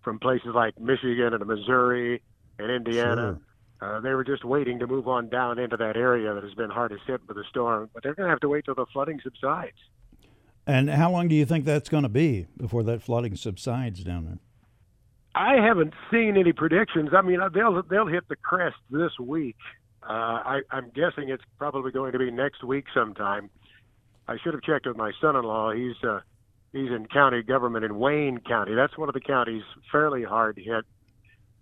from 0.04 0.20
places 0.20 0.52
like 0.54 0.80
Michigan 0.80 1.34
and 1.34 1.46
Missouri 1.46 2.22
and 2.60 2.72
Indiana. 2.72 3.40
Sure. 3.82 3.96
Uh, 3.96 4.00
they 4.00 4.14
were 4.14 4.24
just 4.24 4.46
waiting 4.46 4.80
to 4.80 4.88
move 4.88 5.08
on 5.08 5.28
down 5.28 5.60
into 5.60 5.76
that 5.76 5.98
area 5.98 6.34
that 6.34 6.44
has 6.44 6.54
been 6.54 6.70
hardest 6.70 7.02
hit 7.06 7.26
by 7.28 7.34
the 7.34 7.44
storm, 7.50 7.90
but 7.94 8.04
they're 8.04 8.14
going 8.14 8.28
to 8.28 8.30
have 8.30 8.40
to 8.40 8.48
wait 8.48 8.64
till 8.64 8.76
the 8.76 8.86
flooding 8.94 9.20
subsides. 9.22 9.78
And 10.66 10.90
how 10.90 11.12
long 11.12 11.28
do 11.28 11.36
you 11.36 11.46
think 11.46 11.66
that's 11.66 11.90
going 11.90 12.04
to 12.04 12.10
be 12.10 12.48
before 12.56 12.84
that 12.84 13.02
flooding 13.02 13.36
subsides 13.36 14.04
down 14.04 14.26
there? 14.26 14.38
I 15.36 15.56
haven't 15.56 15.94
seen 16.12 16.38
any 16.38 16.54
predictions. 16.54 17.10
I 17.12 17.22
mean, 17.22 17.40
they'll 17.54 17.82
they'll 17.84 18.08
hit 18.08 18.30
the 18.30 18.36
crest 18.36 18.78
this 18.90 19.12
week. 19.20 19.58
Uh, 20.04 20.12
I, 20.14 20.62
I'm 20.72 20.92
guessing 20.92 21.30
it's 21.30 21.44
probably 21.58 21.92
going 21.92 22.12
to 22.14 22.20
be 22.20 22.30
next 22.30 22.64
week 22.64 22.86
sometime. 22.94 23.50
I 24.28 24.38
should 24.44 24.54
have 24.54 24.64
checked 24.64 24.88
with 24.88 24.98
my 24.98 25.12
son-in-law. 25.22 25.74
He's 25.74 26.02
uh, 26.04 26.22
he's 26.72 26.90
in 26.90 27.08
county 27.12 27.44
government 27.44 27.86
in 27.86 27.98
Wayne 27.98 28.40
County. 28.40 28.74
That's 28.76 28.98
one 28.98 29.10
of 29.10 29.14
the 29.14 29.22
counties 29.22 29.64
fairly 29.92 30.24
hard 30.24 30.58
hit, 30.58 30.86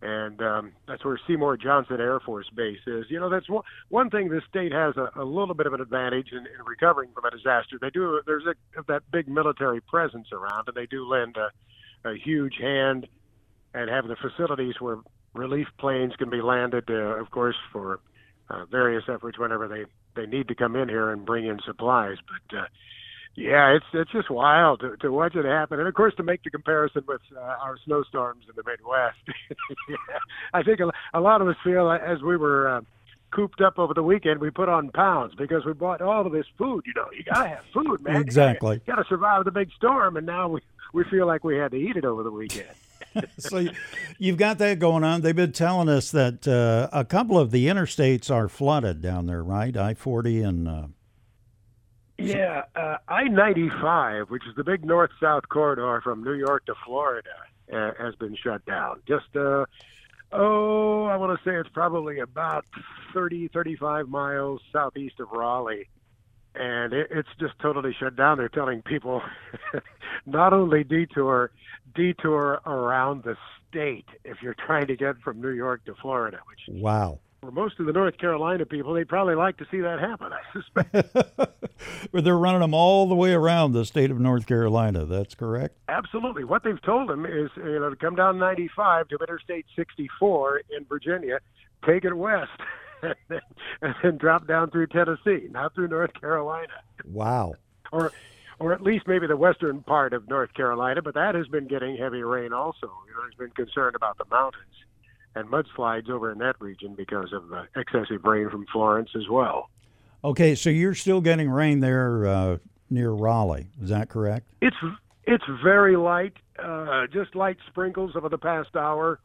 and 0.02 0.42
um, 0.42 0.72
that's 0.88 1.04
where 1.04 1.20
Seymour 1.28 1.58
Johnson 1.58 2.00
Air 2.00 2.20
Force 2.20 2.50
Base 2.56 2.80
is. 2.86 3.06
You 3.10 3.20
know, 3.20 3.30
that's 3.30 3.50
one 3.50 3.64
one 3.90 4.10
thing 4.10 4.30
the 4.30 4.42
state 4.50 4.72
has 4.72 4.96
a, 4.98 5.10
a 5.20 5.26
little 5.26 5.56
bit 5.56 5.68
of 5.68 5.74
an 5.74 5.82
advantage 5.82 6.30
in, 6.32 6.40
in 6.40 6.66
recovering 6.66 7.10
from 7.14 7.26
a 7.26 7.32
disaster. 7.32 7.78
They 7.80 7.90
do 7.90 8.22
there's 8.26 8.46
a, 8.46 8.84
that 8.88 9.04
big 9.12 9.28
military 9.28 9.82
presence 9.82 10.28
around, 10.32 10.68
and 10.68 10.76
they 10.76 10.86
do 10.86 11.08
lend 11.08 11.38
a, 11.38 12.10
a 12.10 12.16
huge 12.16 12.56
hand 12.60 13.08
and 13.74 13.90
have 13.90 14.08
the 14.08 14.16
facilities 14.18 14.76
where 14.80 14.98
relief 15.34 15.68
planes 15.80 16.14
can 16.18 16.30
be 16.30 16.42
landed, 16.42 16.84
uh, 16.90 16.94
of 16.94 17.32
course, 17.32 17.56
for 17.72 18.02
uh, 18.52 18.66
various 18.66 19.04
efforts 19.08 19.38
whenever 19.38 19.68
they 19.68 19.86
they 20.16 20.28
need 20.28 20.48
to 20.50 20.56
come 20.56 20.76
in 20.76 20.90
here 20.90 21.10
and 21.10 21.26
bring 21.26 21.46
in 21.46 21.60
supplies. 21.66 22.18
But 22.28 22.58
uh, 22.58 22.66
Yeah, 23.36 23.76
it's 23.76 23.86
it's 23.94 24.12
just 24.12 24.30
wild 24.30 24.82
to, 24.82 24.98
to 24.98 25.12
watch 25.12 25.36
it 25.36 25.46
happen, 25.46 25.80
and 25.80 25.88
of 25.88 25.94
course 25.94 26.14
to 26.16 26.24
make 26.24 26.44
the 26.44 26.50
comparison 26.50 27.04
with 27.08 27.22
uh, 27.36 27.40
our 27.40 27.78
snowstorms 27.86 28.46
in 28.50 28.56
the 28.56 28.64
Midwest. 28.70 29.18
I 30.54 30.64
think 30.64 30.80
a, 30.80 30.92
a 31.14 31.22
lot 31.22 31.42
of 31.42 31.48
us 31.48 31.56
feel 31.64 31.90
as 31.92 32.22
we 32.22 32.36
were 32.38 32.68
uh, 32.68 32.82
cooped 33.32 33.62
up 33.62 33.80
over 33.80 33.94
the 33.94 34.04
weekend, 34.04 34.40
we 34.40 34.50
put 34.50 34.70
on 34.70 34.90
pounds 34.90 35.34
because 35.36 35.66
we 35.66 35.74
bought 35.74 36.02
all 36.02 36.26
of 36.26 36.32
this 36.32 36.46
food. 36.58 36.84
You 36.86 36.94
know, 36.96 37.08
you 37.18 37.24
gotta 37.24 37.50
have 37.50 37.64
food, 37.74 38.02
man. 38.02 38.18
Exactly. 38.18 38.76
You 38.76 38.94
gotta, 38.94 39.06
survive 39.08 39.46
the 39.46 39.52
big 39.52 39.72
storm, 39.78 40.18
and 40.18 40.26
now 40.26 40.50
we 40.50 40.62
we 40.94 41.04
feel 41.06 41.26
like 41.26 41.44
we 41.44 41.58
had 41.58 41.72
to 41.72 41.78
eat 41.78 41.96
it 41.96 42.06
over 42.06 42.24
the 42.24 42.32
weekend. 42.32 42.68
so 43.38 43.66
you've 44.18 44.38
got 44.38 44.58
that 44.60 44.80
going 44.80 45.04
on. 45.04 45.22
They've 45.22 45.36
been 45.36 45.52
telling 45.52 45.90
us 45.90 46.12
that 46.12 46.48
uh, 46.48 46.90
a 46.92 47.06
couple 47.06 47.38
of 47.38 47.52
the 47.52 47.68
interstates 47.68 48.30
are 48.30 48.48
flooded 48.48 49.02
down 49.02 49.26
there, 49.26 49.44
right? 49.44 49.76
I 49.76 49.94
forty 49.94 50.42
and. 50.42 50.68
Uh, 50.68 50.88
yeah, 52.18 52.64
uh, 52.76 52.98
I 53.08 53.24
ninety 53.24 53.70
five, 53.82 54.30
which 54.30 54.44
is 54.48 54.56
the 54.56 54.64
big 54.64 54.86
north 54.86 55.12
south 55.20 55.50
corridor 55.50 56.02
from 56.04 56.24
New 56.24 56.34
York 56.34 56.66
to 56.68 56.76
Florida, 56.86 57.30
uh, 57.74 57.92
has 57.98 58.16
been 58.16 58.36
shut 58.36 58.66
down. 58.66 59.02
Just 59.08 59.36
uh, 59.36 59.66
oh, 60.32 61.06
I 61.06 61.16
want 61.18 61.38
to 61.38 61.50
say 61.50 61.56
it's 61.56 61.70
probably 61.70 62.20
about 62.20 62.66
30, 63.14 63.50
35 63.50 64.08
miles 64.08 64.62
southeast 64.72 65.20
of 65.20 65.32
Raleigh. 65.32 65.90
And 66.54 66.94
it, 66.94 67.08
it's 67.12 67.30
just 67.40 67.54
totally 67.60 67.96
shut 67.98 68.16
down. 68.16 68.38
They're 68.38 68.50
telling 68.50 68.82
people 68.82 69.22
not 70.26 70.54
only 70.54 70.84
detour, 70.84 71.52
detour 71.96 72.62
around 72.66 73.24
the 73.24 73.38
state 73.70 74.06
if 74.24 74.42
you're 74.42 74.56
trying 74.66 74.88
to 74.88 74.96
get 74.96 75.20
from 75.22 75.42
New 75.42 75.52
York 75.52 75.86
to 75.86 75.96
Florida. 75.96 76.40
Which 76.48 76.82
wow, 76.82 77.20
for 77.42 77.52
most 77.52 77.80
of 77.80 77.88
the 77.88 77.94
North 77.94 78.18
Carolina 78.18 78.66
people, 78.66 78.94
they'd 78.94 79.10
probably 79.10 79.36
like 79.36 79.58
to 79.58 79.66
see 79.72 79.82
that 79.82 80.00
happen. 80.00 80.32
I 80.32 80.42
suspect. 80.54 81.14
but 82.12 82.24
they're 82.24 82.38
running 82.38 82.62
them 82.62 82.74
all 82.74 83.08
the 83.08 83.16
way 83.16 83.34
around 83.34 83.72
the 83.72 83.84
state 83.84 84.12
of 84.12 84.20
North 84.20 84.46
Carolina. 84.46 85.06
That's 85.06 85.34
correct. 85.34 85.76
Absolutely. 85.88 86.44
What 86.44 86.64
they've 86.64 86.82
told 86.84 87.10
them 87.10 87.26
is, 87.26 87.50
you 87.58 87.80
know, 87.80 87.90
to 87.90 87.96
come 87.96 88.16
down 88.16 88.38
95 88.38 89.08
to 89.08 89.18
Interstate 89.18 89.66
64 89.76 90.62
in 90.78 90.86
Virginia, 90.86 91.40
take 91.84 92.06
it 92.06 92.14
west, 92.16 92.52
and, 93.02 93.16
then, 93.28 93.42
and 93.82 93.96
then 94.04 94.18
drop 94.18 94.48
down 94.48 94.70
through 94.70 94.88
Tennessee, 94.88 95.48
not 95.50 95.74
through 95.74 95.88
North 95.88 96.14
Carolina. 96.20 96.74
Wow. 97.06 97.56
Or, 97.92 98.12
or 98.62 98.74
at 98.74 98.82
least 98.82 99.08
maybe 99.08 99.26
the 99.26 99.36
western 99.36 99.82
part 99.82 100.14
of 100.14 100.30
North 100.30 100.54
Carolina, 100.54 101.02
but 101.02 101.16
that 101.16 101.34
has 101.34 101.48
been 101.48 101.68
getting 101.68 101.98
heavy 101.98 102.22
rain 102.22 102.54
also. 102.54 102.92
You 103.08 103.14
know, 103.14 103.22
there's 103.22 103.36
been 103.36 103.50
concern 103.52 103.96
about 103.96 104.20
the 104.20 104.26
mountains 104.30 104.64
and 105.36 105.50
mudslides 105.50 106.10
over 106.10 106.32
in 106.32 106.38
that 106.40 106.56
region 106.60 106.94
because 106.94 107.34
of 107.34 107.50
the 107.50 107.68
excessive 107.76 108.24
rain 108.24 108.50
from 108.50 108.66
Florence 108.72 109.10
as 109.16 109.28
well. 109.30 109.70
Okay, 110.24 110.54
so 110.54 110.70
you're 110.70 110.94
still 110.94 111.22
getting 111.22 111.50
rain 111.50 111.80
there 111.80 112.28
uh, 112.28 112.58
near 112.92 113.10
Raleigh. 113.10 113.68
Is 113.82 113.90
that 113.90 114.10
correct? 114.10 114.46
It's 114.62 114.76
it's 115.24 115.44
very 115.64 115.96
light, 115.98 116.34
uh, 116.60 117.08
just 117.12 117.36
light 117.36 117.58
sprinkles 117.68 118.16
over 118.16 118.30
the 118.30 118.38
past 118.38 118.76
hour. 118.76 119.20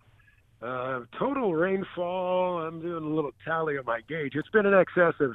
Uh, 0.62 1.00
total 1.18 1.54
rainfall, 1.54 2.62
I'm 2.62 2.80
doing 2.80 3.04
a 3.04 3.14
little 3.14 3.32
tally 3.44 3.76
on 3.76 3.84
my 3.84 4.00
gauge. 4.08 4.32
It's 4.34 4.48
been 4.48 4.64
in 4.64 4.72
excess 4.72 5.14
of 5.20 5.34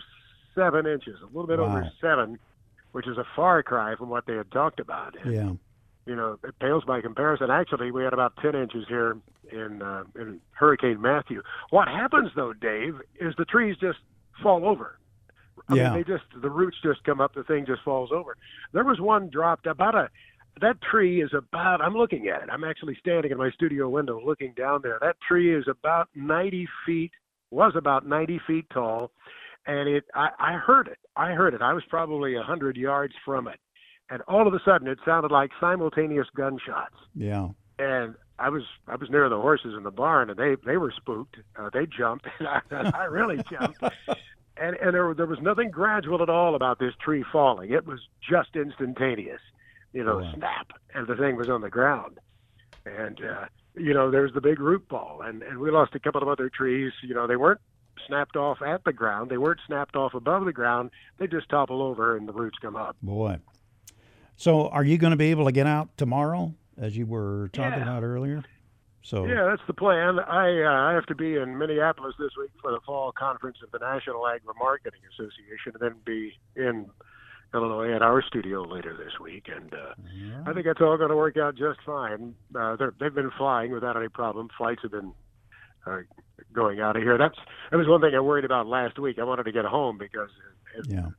seven 0.55 0.87
inches, 0.87 1.19
a 1.21 1.25
little 1.27 1.45
bit 1.45 1.59
wow. 1.59 1.65
over 1.65 1.91
seven, 2.01 2.39
which 2.91 3.07
is 3.07 3.17
a 3.17 3.25
far 3.35 3.63
cry 3.63 3.95
from 3.95 4.09
what 4.09 4.25
they 4.25 4.35
had 4.35 4.51
talked 4.51 4.79
about. 4.79 5.15
And, 5.23 5.33
yeah. 5.33 5.51
You 6.07 6.15
know, 6.15 6.39
it 6.43 6.57
pales 6.59 6.83
by 6.83 6.99
comparison. 6.99 7.51
Actually, 7.51 7.91
we 7.91 8.03
had 8.03 8.13
about 8.13 8.33
10 8.41 8.55
inches 8.55 8.85
here 8.87 9.17
in, 9.51 9.83
uh, 9.83 10.03
in 10.15 10.41
Hurricane 10.51 10.99
Matthew. 10.99 11.43
What 11.69 11.87
happens, 11.87 12.31
though, 12.35 12.53
Dave, 12.53 12.95
is 13.19 13.35
the 13.37 13.45
trees 13.45 13.75
just 13.79 13.99
fall 14.41 14.65
over. 14.65 14.97
I 15.69 15.75
yeah. 15.75 15.93
mean, 15.93 15.99
they 15.99 16.11
just 16.11 16.23
the 16.41 16.49
roots 16.49 16.77
just 16.83 17.03
come 17.03 17.21
up, 17.21 17.33
the 17.33 17.43
thing 17.43 17.65
just 17.65 17.83
falls 17.83 18.11
over. 18.11 18.37
There 18.73 18.83
was 18.83 18.99
one 18.99 19.29
dropped 19.29 19.67
about 19.67 19.95
a 19.95 20.09
that 20.59 20.81
tree 20.81 21.21
is 21.21 21.31
about 21.33 21.81
I'm 21.81 21.93
looking 21.93 22.27
at 22.27 22.43
it. 22.43 22.49
I'm 22.51 22.63
actually 22.63 22.95
standing 22.99 23.31
in 23.31 23.37
my 23.37 23.51
studio 23.51 23.87
window 23.89 24.19
looking 24.23 24.53
down 24.53 24.81
there. 24.83 24.97
That 24.99 25.17
tree 25.25 25.55
is 25.55 25.65
about 25.67 26.09
90 26.15 26.67
feet 26.85 27.11
was 27.51 27.73
about 27.75 28.07
90 28.07 28.39
feet 28.47 28.65
tall 28.73 29.11
and 29.65 29.89
it 29.89 30.05
I, 30.13 30.29
I 30.39 30.53
heard 30.53 30.87
it. 30.87 30.99
I 31.15 31.31
heard 31.31 31.53
it. 31.53 31.61
I 31.61 31.73
was 31.73 31.83
probably 31.89 32.35
a 32.35 32.43
hundred 32.43 32.77
yards 32.77 33.13
from 33.23 33.47
it. 33.47 33.59
And 34.09 34.21
all 34.27 34.47
of 34.47 34.53
a 34.53 34.59
sudden 34.63 34.87
it 34.87 34.99
sounded 35.05 35.31
like 35.31 35.51
simultaneous 35.59 36.27
gunshots. 36.35 36.95
Yeah. 37.15 37.49
And 37.79 38.15
I 38.39 38.49
was 38.49 38.63
I 38.87 38.95
was 38.95 39.09
near 39.09 39.29
the 39.29 39.39
horses 39.39 39.73
in 39.75 39.83
the 39.83 39.91
barn 39.91 40.29
and 40.29 40.37
they 40.37 40.55
they 40.65 40.77
were 40.77 40.93
spooked. 40.95 41.37
Uh, 41.57 41.69
they 41.71 41.85
jumped 41.85 42.27
and 42.39 42.47
I, 42.71 42.91
I 42.93 43.03
really 43.05 43.41
jumped. 43.49 43.81
and 44.57 44.75
and 44.77 44.93
there 44.93 45.13
there 45.13 45.25
was 45.25 45.39
nothing 45.41 45.69
gradual 45.71 46.21
at 46.21 46.29
all 46.29 46.55
about 46.55 46.79
this 46.79 46.93
tree 47.03 47.23
falling. 47.31 47.71
It 47.71 47.85
was 47.85 47.99
just 48.27 48.55
instantaneous, 48.55 49.41
you 49.93 50.03
know, 50.03 50.17
wow. 50.17 50.33
snap, 50.35 50.71
and 50.93 51.07
the 51.07 51.15
thing 51.15 51.35
was 51.35 51.49
on 51.49 51.61
the 51.61 51.69
ground. 51.69 52.19
And 52.85 53.19
uh, 53.23 53.45
you 53.75 53.93
know, 53.93 54.11
there's 54.11 54.33
the 54.33 54.41
big 54.41 54.59
root 54.59 54.87
ball, 54.87 55.21
and 55.23 55.41
and 55.43 55.59
we 55.59 55.71
lost 55.71 55.95
a 55.95 55.99
couple 55.99 56.21
of 56.21 56.27
other 56.27 56.49
trees. 56.49 56.91
You 57.03 57.13
know, 57.13 57.27
they 57.27 57.35
weren't 57.35 57.61
snapped 58.07 58.35
off 58.35 58.61
at 58.61 58.83
the 58.83 58.93
ground. 58.93 59.29
They 59.29 59.37
weren't 59.37 59.59
snapped 59.67 59.95
off 59.95 60.13
above 60.13 60.45
the 60.45 60.53
ground. 60.53 60.91
They 61.17 61.27
just 61.27 61.49
topple 61.49 61.81
over, 61.81 62.17
and 62.17 62.27
the 62.27 62.33
roots 62.33 62.57
come 62.61 62.75
up. 62.75 62.95
Boy. 63.01 63.39
So, 64.37 64.69
are 64.69 64.83
you 64.83 64.97
going 64.97 65.11
to 65.11 65.17
be 65.17 65.31
able 65.31 65.45
to 65.45 65.51
get 65.51 65.67
out 65.67 65.95
tomorrow, 65.97 66.53
as 66.77 66.97
you 66.97 67.05
were 67.05 67.49
talking 67.53 67.79
yeah. 67.79 67.83
about 67.83 68.03
earlier? 68.03 68.43
So 69.03 69.25
yeah, 69.25 69.47
that's 69.49 69.63
the 69.65 69.73
plan. 69.73 70.19
I 70.19 70.63
uh, 70.63 70.89
I 70.89 70.93
have 70.93 71.07
to 71.07 71.15
be 71.15 71.35
in 71.35 71.57
Minneapolis 71.57 72.13
this 72.19 72.31
week 72.39 72.51
for 72.61 72.71
the 72.71 72.79
fall 72.85 73.11
conference 73.11 73.57
of 73.63 73.71
the 73.71 73.79
National 73.79 74.27
Agri 74.27 74.53
Marketing 74.59 74.99
Association, 75.11 75.73
and 75.73 75.81
then 75.81 75.95
be 76.05 76.33
in 76.55 76.85
Illinois 77.53 77.93
at 77.93 78.01
our 78.01 78.21
studio 78.21 78.61
later 78.61 78.95
this 78.95 79.19
week. 79.19 79.49
And 79.53 79.73
uh, 79.73 79.93
yeah. 80.15 80.43
I 80.45 80.53
think 80.53 80.65
that's 80.65 80.81
all 80.81 80.97
going 80.97 81.09
to 81.09 81.15
work 81.15 81.35
out 81.37 81.55
just 81.55 81.79
fine. 81.85 82.35
Uh, 82.55 82.77
they've 82.99 83.13
been 83.13 83.31
flying 83.37 83.71
without 83.71 83.97
any 83.97 84.07
problem. 84.07 84.49
Flights 84.55 84.81
have 84.83 84.91
been 84.91 85.13
uh, 85.85 85.99
going 86.53 86.79
out 86.79 86.95
of 86.95 87.03
here. 87.03 87.17
That's 87.17 87.37
that 87.69 87.77
was 87.77 87.87
one 87.87 88.01
thing 88.01 88.13
I 88.15 88.19
worried 88.19 88.45
about 88.45 88.67
last 88.67 88.99
week. 88.99 89.19
I 89.19 89.23
wanted 89.23 89.43
to 89.43 89.51
get 89.51 89.65
home 89.65 89.97
because 89.97 90.29
it, 90.77 90.87
yeah. 90.89 91.09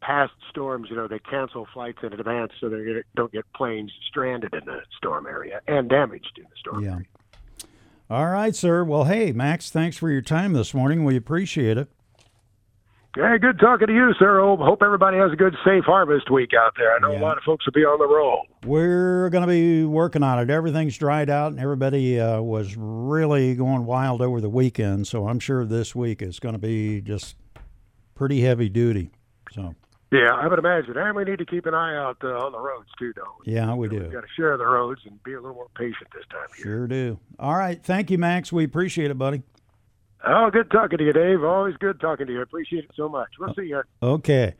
past 0.00 0.32
storms, 0.50 0.88
you 0.90 0.96
know, 0.96 1.08
they 1.08 1.18
cancel 1.18 1.66
flights 1.72 1.98
in 2.02 2.12
advance 2.12 2.52
so 2.60 2.68
they 2.68 3.02
don't 3.14 3.32
get 3.32 3.44
planes 3.54 3.92
stranded 4.08 4.54
in 4.54 4.64
the 4.64 4.80
storm 4.96 5.26
area 5.26 5.60
and 5.66 5.88
damaged 5.88 6.32
in 6.38 6.44
the 6.44 6.56
storm 6.58 6.84
yeah. 6.84 6.92
area. 6.92 7.06
All 8.10 8.28
right, 8.28 8.54
sir. 8.54 8.84
Well, 8.84 9.04
hey, 9.04 9.32
Max, 9.32 9.70
thanks 9.70 9.96
for 9.96 10.10
your 10.10 10.20
time 10.20 10.52
this 10.52 10.74
morning. 10.74 11.04
We 11.04 11.16
appreciate 11.16 11.78
it. 11.78 11.88
Yeah, 13.16 13.36
good 13.36 13.58
talking 13.60 13.88
to 13.88 13.92
you, 13.92 14.14
sir. 14.18 14.40
Hope, 14.40 14.82
everybody 14.82 15.18
has 15.18 15.32
a 15.32 15.36
good, 15.36 15.54
safe 15.66 15.84
harvest 15.84 16.30
week 16.30 16.52
out 16.58 16.72
there. 16.78 16.94
I 16.94 16.98
know 16.98 17.12
Yeah. 17.12 17.20
a 17.20 17.22
lot 17.22 17.36
of 17.36 17.42
folks 17.44 17.66
will 17.66 17.72
be 17.74 17.84
on 17.84 17.98
the 17.98 18.06
roll. 18.08 18.46
We're 18.64 19.28
going 19.28 19.42
to 19.42 19.48
be 19.48 19.84
working 19.84 20.22
on 20.22 20.38
it. 20.38 20.48
Everything's 20.48 20.96
dried 20.96 21.28
out, 21.28 21.52
and 21.52 21.60
everybody 21.60 22.18
uh, 22.18 22.40
was 22.40 22.74
really 22.76 23.54
going 23.54 23.84
wild 23.84 24.22
over 24.22 24.40
the 24.40 24.48
weekend. 24.48 25.06
So 25.06 25.28
I'm 25.28 25.40
sure 25.40 25.66
this 25.66 25.94
week 25.94 26.22
is 26.22 26.40
going 26.40 26.54
to 26.54 26.58
be 26.58 27.02
just 27.02 27.36
pretty 28.14 28.40
heavy 28.40 28.70
duty. 28.70 29.10
So 29.52 29.74
Yeah, 30.10 30.30
I 30.32 30.46
would 30.48 30.58
imagine. 30.58 30.96
And 30.96 31.14
we 31.14 31.24
need 31.24 31.38
to 31.40 31.44
keep 31.46 31.66
an 31.66 31.74
eye 31.74 31.94
out 31.94 32.16
uh, 32.24 32.28
on 32.28 32.52
the 32.52 32.58
roads, 32.60 32.88
too, 32.98 33.12
don't 33.12 33.28
we? 33.46 33.52
yeah, 33.52 33.74
we 33.74 33.88
do. 33.88 33.98
We've 34.00 34.12
got 34.12 34.22
to 34.22 34.26
share 34.34 34.56
the 34.56 34.64
roads 34.64 35.02
and 35.04 35.22
be 35.22 35.34
a 35.34 35.36
little 35.40 35.54
more 35.54 35.68
patient 35.76 36.08
this 36.14 36.24
time 36.30 36.44
of 36.50 36.56
year. 36.58 36.64
Sure 36.64 36.86
do. 36.86 37.18
All 37.38 37.54
right. 37.56 37.82
Thank 37.82 38.10
you, 38.10 38.16
Max. 38.16 38.50
We 38.50 38.64
appreciate 38.64 39.10
it, 39.10 39.18
buddy. 39.18 39.42
Oh, 40.24 40.50
good 40.50 40.70
talking 40.70 40.98
to 40.98 41.04
you, 41.04 41.12
Dave. 41.12 41.42
Always 41.42 41.76
good 41.78 42.00
talking 42.00 42.26
to 42.26 42.32
you. 42.32 42.42
Appreciate 42.42 42.84
it 42.84 42.90
so 42.96 43.08
much. 43.08 43.28
We'll 43.40 43.54
see 43.54 43.66
you. 43.66 43.82
Okay. 44.02 44.54